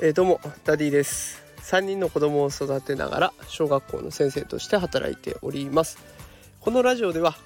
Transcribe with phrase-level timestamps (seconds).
[0.00, 1.42] えー、どうもダディです。
[1.62, 5.98] 3人の子供を育てながら小学校の先生として働いております。
[6.60, 7.36] このラジオでは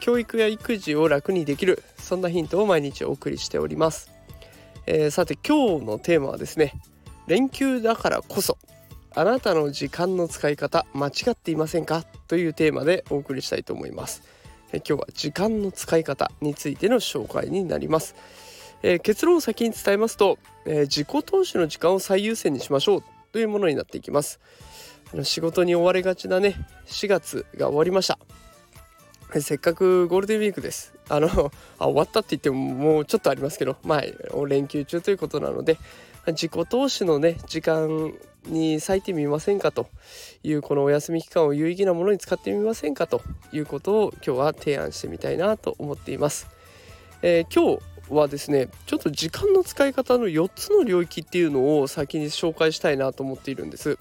[0.00, 4.10] 教育や育児を楽にできるそんなヒントを毎日お送りしております、
[4.86, 6.80] えー、さて今日のテーマはですね
[7.26, 8.56] 連休だからこそ
[9.14, 12.04] あなたの時間の使い方間違っていませんか？
[12.28, 14.22] というテーマでお送りしたいと思います、
[14.72, 18.14] え、今日は時間の使い方についての紹介になります。
[18.82, 23.02] えー、結論を先に伝えますと、えー、自己投資の時間を最優先にしましょう
[23.32, 24.40] というものになっていきます。
[25.12, 26.54] あの仕事に追われがちなね
[26.86, 28.18] 4月が終わりました。
[29.40, 30.94] せっかくゴールデンウィークです。
[31.08, 31.28] あの
[31.78, 34.02] あ終わったって言ってももうちょっとありますけどまあ
[34.46, 35.78] 連休中ということなので
[36.26, 38.12] 自己投資のね時間
[38.46, 39.88] に割いてみませんかと
[40.42, 46.48] いうこのお休み期間を有意義なものに使ってみませんかということを今日は提案してみたいなと思っています、
[47.22, 53.98] えー、今日はですねちょっと時間の使い方の4つの領域っていうのを先に紹介したいなと思っているんです。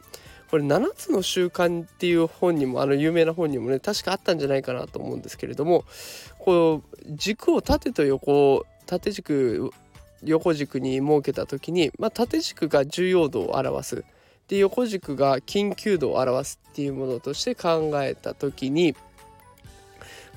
[0.49, 5.83] これ7つの習慣っていう本にもあの有名な本にもね確かあったんじゃないかなと思うんですけれども
[6.39, 9.71] こう軸を縦と横縦軸
[10.23, 14.05] 横軸に設けた時に、まあ、縦軸が重要度を表す。
[14.47, 18.95] で横軸が緊急度を表すっていうものとして考えた時に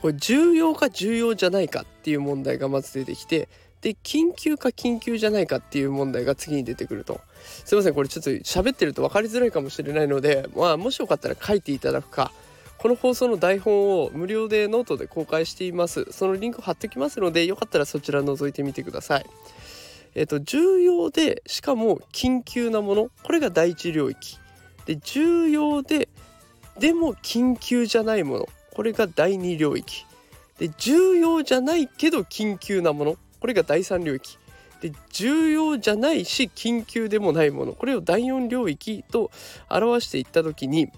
[0.00, 3.48] これ重要か重要じゃないかっていう問題がまず出てきて
[3.82, 7.20] で緊急か緊急じゃないかっていう問題が次に出てくると。
[7.64, 12.32] すいませんこれちょっと喋ってると分かりづらいかもしれないので、まあ、もしよかったら書いていただくか。
[12.76, 16.06] この放送の台本を無料でノートで公開しています。
[16.12, 19.26] そのリンク貼っておきますのでよかったらそちら覗いてみてください。
[20.14, 24.38] えっと重要でしかも緊急なものこれが第一領域。
[24.86, 26.08] で重要で
[26.78, 30.04] でも緊急じゃないものこれが第2領域。
[30.58, 34.38] で重要じゃないけど緊急なものこれが第3領域。
[34.80, 39.30] で重要じゃないし緊急でもないものこれを第4領域と
[39.68, 40.88] 表していった時に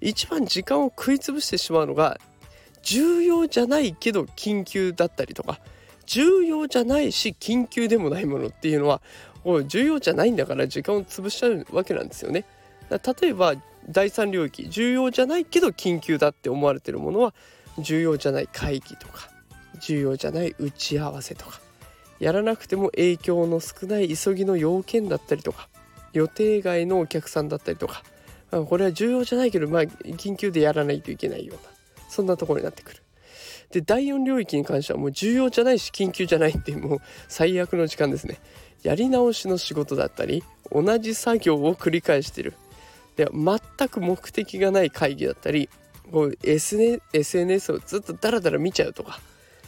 [0.00, 2.18] 一番時間を食い潰してしまうのが
[2.82, 5.60] 重要じゃないけど緊急だったりとか
[6.06, 9.00] 重要じゃないし緊急でもないものっていうのは
[9.66, 12.44] 重要じゃないんだから時間を潰しちゃうわけなんですよね。
[12.90, 13.54] 例えば
[13.88, 17.34] 第三領域重要じゃないけど緊急だって思われてるものは
[17.78, 19.30] 重要じゃない会議とか
[19.80, 21.60] 重要じゃない打ち合わせとか
[22.18, 25.68] やらなくても影響の少ない急ぎの要件だったりとか
[26.12, 28.02] 予定外のお客さんだったりとか、
[28.50, 31.62] これは重要じゃないけどまあ緊急でやらないといけないような
[32.08, 33.02] そんなところになってくる。
[33.70, 38.38] で第4領域に関してはもう重要じゃないし緊急じゃないっていうもう最悪の時間ですね。
[38.82, 42.54] やり直しの仕事だったり同じ作業を繰り返してる
[43.16, 45.68] で全く目的がない会議だったり
[46.12, 49.18] こう SNS をずっとダラダラ見ちゃうとか、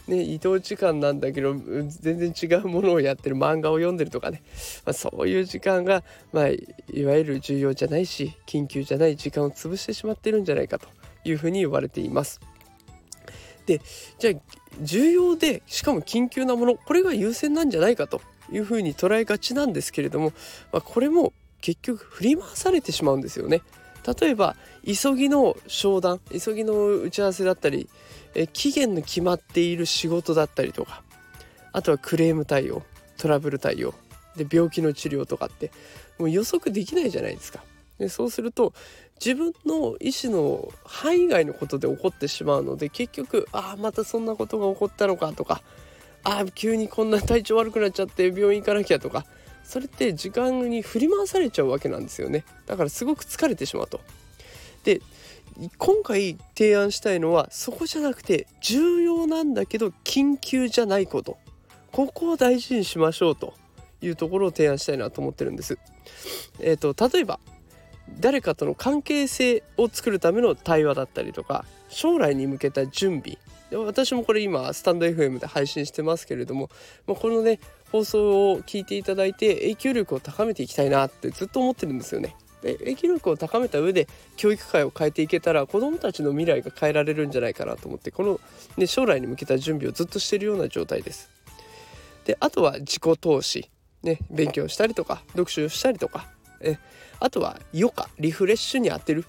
[0.06, 4.42] ね、移動時間なんだけど全然違うものをやってる漫画を読んでるとかね、
[4.84, 10.86] まあ、そういう時間が、まあ、いわゆる重要じゃないし緊急じゃない時間を潰してしまってるんじゃないかと
[11.24, 12.40] いうふうに言われています。
[13.68, 13.82] で
[14.18, 14.34] じゃあ
[14.80, 20.32] 重要でしかも緊急なものこれが優先なんじゃないかというふうに捉えがちなんですけれども、
[20.72, 23.60] まあ、これも結局振り回されてしまうんですよね。
[24.20, 27.90] 例えば急ぎの商談急ぎの打ち合わせだったり
[28.34, 31.02] え期限の決まっている仕事だったりとか
[31.72, 32.82] あとはクレーム対応
[33.18, 33.92] トラブル対応
[34.36, 35.70] で病気の治療とかって
[36.18, 37.62] もう予測できないじゃないですか。
[37.98, 38.72] でそうすると
[39.24, 45.62] 自分の意思の範囲外のことで起こってしまうので結局ああまたそんなことが起こったのかとか
[46.22, 49.26] ああ急にこんな体調悪くなっちゃって病院行かなきゃとか
[49.64, 54.00] それって時間に振り回されちゃうわけなんですよねだからすごく疲れてしまうと。
[54.84, 55.02] で
[55.76, 61.36] 今回提案したいのはそこじゃなくて重要なんだけど緊急じゃないこと
[61.90, 63.54] ここを大事にしましょうと
[64.00, 65.78] いうところを提案したいなと思ってるんです。
[66.60, 67.40] えーと、例えば
[68.20, 73.38] 誰かとの関係性を作るための対話だったりとか将来に向けた準備
[73.70, 76.70] 私もこれ今スタンド FM で配信してますけれども、
[77.06, 77.60] まあ、このね
[77.92, 82.36] 放送を聞いていただいて影響力を高めていきたいなってずっと思ってるんですよね。
[82.62, 88.40] で影響力を高めた上で教育界を変えていけたら子どもたちの未来が変えられるんじゃないかなと思ってこの、
[88.76, 91.30] ね、将来に向けた準備をずっとしてるような状態です。
[92.24, 93.70] であとは自己投資、
[94.02, 96.26] ね、勉強したりとか読書したりとか
[96.60, 96.78] え
[97.20, 99.24] あとは余暇リフレッシュに当てる。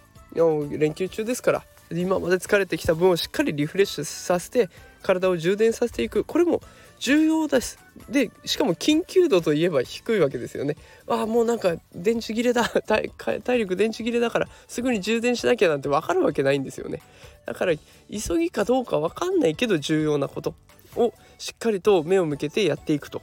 [0.77, 4.69] 連休中ですから今まで疲れてきた分をしっかりリフレッシュさせて
[5.01, 6.23] 体を充電させていく。
[6.23, 6.61] これも
[6.99, 7.79] 重要です。
[8.09, 10.75] でしかも緊急度といえば低いわけですよね。
[11.07, 12.69] ああもうなんか電池切れだ。
[12.85, 17.01] 体力電池切れだからすぐに充電しなきゃなんて分かるわけないんですよね。
[17.45, 20.53] だから急ぎかどうか分かんないけど重要なこと
[20.95, 23.21] をしっかりと目を向けてやっていくと。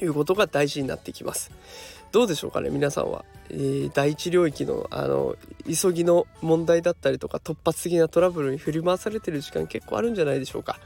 [0.00, 1.50] いうことが大事になってきます。
[2.12, 5.36] どうでしょうかね皆さんは、えー、第一領域のあの
[5.66, 10.78] 急ぎの問題だったりとか突発的なトラブルに振り回されてる時間結構あるんじゃないでしょうか、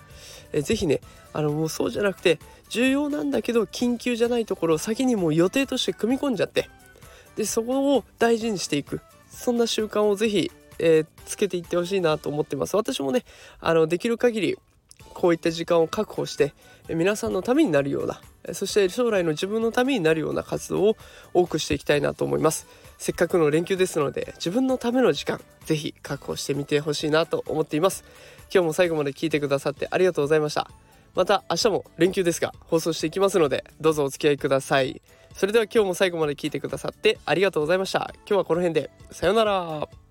[0.52, 1.00] えー、ぜひね
[1.32, 2.38] あのもうそうじゃなくて
[2.68, 6.70] 重要なんだけど緊急じゃないところを先にもう予定として組み込んじゃって
[7.34, 9.00] でそこを大事にしていく。
[9.36, 12.74] そんな習慣をぜひ、えー、つけていってほしいなと思ってます。
[12.74, 13.24] 私もね
[13.60, 14.58] あのできる限り
[15.14, 16.52] こういった時間を確保して
[16.88, 18.20] 皆さんのためになるような
[18.52, 20.96] そして将来の自分のためになるような活動を
[21.34, 22.66] 多くしていきたいなと思います。
[22.98, 28.04] せっかくの連休ですので自分のための時間ぜひ確保してみてほしいなと思っています。
[28.52, 30.70] 今日も最後まで聞いてくださってありがとうございました。
[31.14, 35.00] また明日も連休ですが放送していきますのでどうぞお付き合いください。
[35.34, 38.10] それでは今日も最後まで聞いてくださってありがとうございました。
[38.26, 40.05] 今日はこの辺でさようなら。